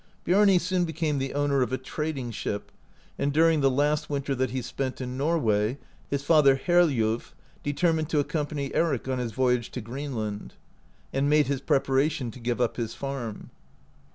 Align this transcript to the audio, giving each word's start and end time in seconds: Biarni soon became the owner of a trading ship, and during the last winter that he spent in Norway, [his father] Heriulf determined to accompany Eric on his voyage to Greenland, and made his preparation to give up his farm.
Biarni 0.25 0.57
soon 0.59 0.83
became 0.83 1.19
the 1.19 1.35
owner 1.35 1.61
of 1.61 1.71
a 1.71 1.77
trading 1.77 2.31
ship, 2.31 2.71
and 3.19 3.31
during 3.31 3.61
the 3.61 3.69
last 3.69 4.09
winter 4.09 4.33
that 4.33 4.49
he 4.49 4.59
spent 4.63 4.99
in 4.99 5.15
Norway, 5.15 5.77
[his 6.09 6.23
father] 6.23 6.55
Heriulf 6.55 7.35
determined 7.61 8.09
to 8.09 8.17
accompany 8.17 8.73
Eric 8.73 9.07
on 9.07 9.19
his 9.19 9.31
voyage 9.31 9.69
to 9.73 9.79
Greenland, 9.79 10.55
and 11.13 11.29
made 11.29 11.45
his 11.45 11.61
preparation 11.61 12.31
to 12.31 12.39
give 12.39 12.59
up 12.59 12.77
his 12.77 12.95
farm. 12.95 13.51